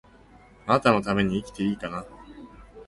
[0.65, 2.03] 貴方のために生きていいかな